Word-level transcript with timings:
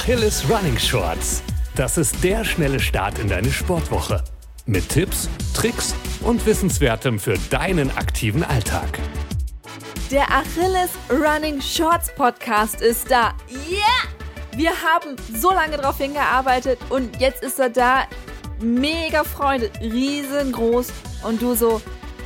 Achilles 0.00 0.48
Running 0.48 0.78
Shorts. 0.78 1.42
Das 1.76 1.98
ist 1.98 2.24
der 2.24 2.42
schnelle 2.42 2.80
Start 2.80 3.18
in 3.18 3.28
deine 3.28 3.52
Sportwoche. 3.52 4.24
Mit 4.64 4.88
Tipps, 4.88 5.28
Tricks 5.52 5.94
und 6.22 6.44
Wissenswertem 6.46 7.18
für 7.18 7.34
deinen 7.50 7.90
aktiven 7.98 8.42
Alltag. 8.42 8.98
Der 10.10 10.22
Achilles 10.32 10.88
Running 11.10 11.60
Shorts 11.60 12.14
Podcast 12.14 12.80
ist 12.80 13.10
da. 13.10 13.34
Yeah! 13.50 14.56
Wir 14.56 14.70
haben 14.70 15.16
so 15.38 15.50
lange 15.50 15.76
darauf 15.76 15.98
hingearbeitet 15.98 16.78
und 16.88 17.20
jetzt 17.20 17.42
ist 17.42 17.58
er 17.60 17.68
da. 17.68 18.04
Mega 18.58 19.22
Freude, 19.22 19.70
riesengroß. 19.82 20.88
Und 21.24 21.42
du 21.42 21.54
so, 21.54 21.82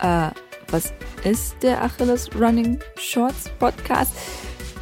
äh, 0.00 0.30
was 0.70 0.94
ist 1.22 1.54
der 1.62 1.82
Achilles 1.82 2.30
Running 2.34 2.78
Shorts 2.96 3.50
Podcast? 3.58 4.12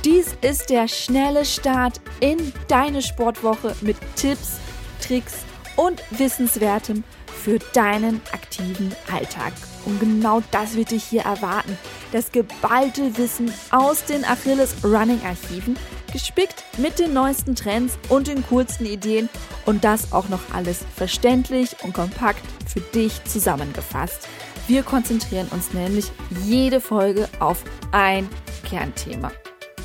Dies 0.06 0.37
ist 0.41 0.70
der 0.70 0.87
schnelle 0.87 1.45
Start 1.45 2.01
in 2.20 2.52
deine 2.69 3.02
Sportwoche 3.02 3.74
mit 3.80 3.96
Tipps, 4.15 4.60
Tricks 5.05 5.38
und 5.74 6.01
Wissenswertem 6.16 7.02
für 7.27 7.59
deinen 7.73 8.20
aktiven 8.30 8.95
Alltag. 9.12 9.52
Und 9.84 9.98
genau 9.98 10.45
das 10.52 10.77
wird 10.77 10.92
dich 10.92 11.02
hier 11.02 11.23
erwarten. 11.23 11.77
Das 12.12 12.30
geballte 12.30 13.19
Wissen 13.19 13.52
aus 13.73 14.05
den 14.05 14.24
Achilles 14.24 14.77
Running 14.84 15.20
Archiven, 15.27 15.77
gespickt 16.12 16.62
mit 16.79 17.01
den 17.01 17.12
neuesten 17.12 17.57
Trends 17.57 17.98
und 18.09 18.29
den 18.29 18.46
coolsten 18.46 18.87
Ideen 18.87 19.29
und 19.65 19.82
das 19.82 20.12
auch 20.12 20.29
noch 20.29 20.54
alles 20.54 20.84
verständlich 20.95 21.74
und 21.82 21.95
kompakt 21.95 22.45
für 22.68 22.80
dich 22.80 23.24
zusammengefasst. 23.24 24.29
Wir 24.68 24.84
konzentrieren 24.84 25.48
uns 25.48 25.73
nämlich 25.73 26.12
jede 26.45 26.80
Folge 26.80 27.29
auf 27.41 27.65
ein 27.91 28.29
Kernthema. 28.65 29.32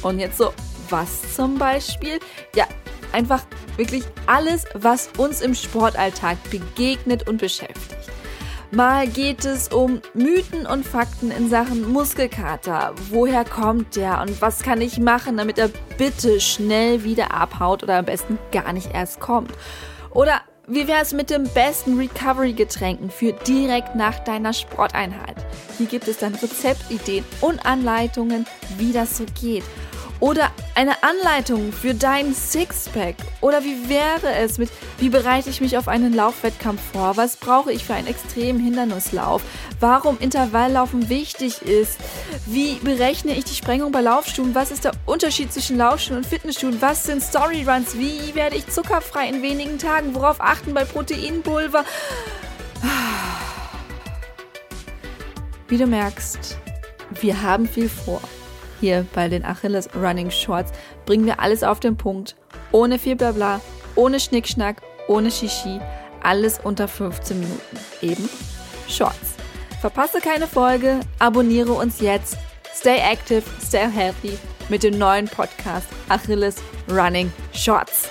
Und 0.02 0.20
jetzt 0.20 0.38
so, 0.38 0.54
was 0.90 1.36
zum 1.36 1.58
Beispiel? 1.58 2.20
Ja, 2.56 2.66
einfach 3.12 3.44
wirklich 3.78 4.04
alles, 4.28 4.66
was 4.74 5.10
uns 5.18 5.42
im 5.42 5.56
Sportalltag 5.56 6.38
begegnet 6.50 7.28
und 7.28 7.38
beschäftigt. 7.38 8.12
Mal 8.74 9.06
geht 9.08 9.44
es 9.44 9.68
um 9.68 10.02
Mythen 10.14 10.66
und 10.66 10.86
Fakten 10.86 11.30
in 11.30 11.50
Sachen 11.50 11.92
Muskelkater. 11.92 12.94
Woher 13.10 13.44
kommt 13.44 13.98
der 13.98 14.22
und 14.22 14.42
was 14.42 14.64
kann 14.64 14.80
ich 14.80 14.98
machen, 14.98 15.36
damit 15.36 15.58
er 15.58 15.70
bitte 15.98 16.40
schnell 16.40 17.04
wieder 17.04 17.34
abhaut 17.34 17.84
oder 17.84 17.98
am 17.98 18.06
besten 18.06 18.40
gar 18.54 18.72
nicht 18.72 18.94
erst 18.94 19.20
kommt? 19.20 19.52
Oder 20.12 20.40
wie 20.68 20.88
wäre 20.88 21.02
es 21.02 21.12
mit 21.12 21.30
dem 21.30 21.50
besten 21.50 21.98
Recovery-Getränken 21.98 23.10
für 23.10 23.34
direkt 23.34 23.96
nach 23.96 24.20
deiner 24.20 24.54
Sporteinheit? 24.54 25.36
Hier 25.78 25.88
gibt 25.88 26.08
es 26.08 26.20
dann 26.20 26.34
Rezeptideen 26.36 27.26
und 27.42 27.66
Anleitungen, 27.66 28.46
wie 28.78 28.94
das 28.94 29.18
so 29.18 29.26
geht. 29.42 29.66
Oder 30.22 30.52
eine 30.76 31.02
Anleitung 31.02 31.74
für 31.74 31.96
dein 31.96 32.36
Sixpack. 32.36 33.16
Oder 33.42 33.64
wie 33.64 33.90
wäre 33.90 34.36
es 34.36 34.60
mit, 34.60 34.70
wie 35.00 35.10
bereite 35.10 35.50
ich 35.50 35.62
mich 35.62 35.80
auf 35.80 35.88
einen 35.88 36.14
Laufwettkampf 36.14 36.80
vor? 36.94 37.18
Was 37.18 37.38
brauche 37.38 37.74
ich 37.74 37.84
für 37.84 37.96
einen 37.96 38.06
extremen 38.06 38.60
Hindernislauf? 38.60 39.42
Warum 39.80 40.20
Intervalllaufen 40.20 41.10
wichtig 41.10 41.64
ist? 41.64 41.98
Wie 42.46 42.76
berechne 42.76 43.36
ich 43.36 43.46
die 43.46 43.56
Sprengung 43.56 43.92
bei 43.92 44.02
Laufschuhen? 44.02 44.54
Was 44.54 44.70
ist 44.70 44.86
der 44.86 44.92
Unterschied 45.08 45.52
zwischen 45.52 45.78
Laufschuhen 45.78 46.18
und 46.18 46.26
Fitnessschuhen? 46.28 46.80
Was 46.84 47.04
sind 47.04 47.24
Storyruns? 47.24 47.98
Wie 47.98 48.36
werde 48.36 48.58
ich 48.58 48.68
zuckerfrei 48.68 49.28
in 49.28 49.42
wenigen 49.42 49.80
Tagen? 49.80 50.14
Worauf 50.14 50.40
achten 50.40 50.76
bei 50.76 50.86
Proteinpulver? 50.86 51.84
Wie 55.68 55.78
du 55.78 55.88
merkst, 55.88 56.60
wir 57.22 57.42
haben 57.42 57.68
viel 57.68 57.90
vor. 57.90 58.22
Hier 58.82 59.06
bei 59.14 59.30
den 59.30 59.46
Achilles 59.46 59.88
Running 59.96 60.32
Shorts 60.32 60.72
bringen 61.06 61.28
wir 61.28 61.40
alles 61.40 61.64
auf 61.64 61.80
den 61.80 61.96
Punkt. 61.96 62.36
Ohne 62.72 62.98
viel 62.98 63.16
Blabla, 63.16 63.62
ohne 63.96 64.20
Schnickschnack, 64.20 64.82
ohne 65.08 65.30
Shishi. 65.30 65.80
Alles 66.24 66.60
unter 66.62 66.88
15 66.88 67.40
Minuten. 67.40 67.78
Eben 68.02 68.28
Shorts. 68.90 69.36
Verpasse 69.80 70.20
keine 70.20 70.48
Folge, 70.48 71.00
abonniere 71.20 71.74
uns 71.74 72.02
jetzt. 72.02 72.38
Stay 72.74 72.98
active, 72.98 73.44
stay 73.64 73.88
healthy 73.88 74.38
mit 74.70 74.82
dem 74.82 74.98
neuen 74.98 75.28
Podcast 75.28 75.88
Achilles 76.10 76.56
Running 76.90 77.32
Shorts. 77.54 78.10